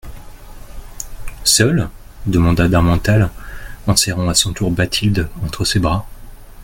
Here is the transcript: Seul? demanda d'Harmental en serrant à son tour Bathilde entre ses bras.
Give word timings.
Seul? 1.43 1.87
demanda 2.25 2.67
d'Harmental 2.67 3.29
en 3.85 3.95
serrant 3.95 4.29
à 4.29 4.33
son 4.33 4.51
tour 4.51 4.71
Bathilde 4.71 5.29
entre 5.43 5.63
ses 5.63 5.77
bras. 5.77 6.07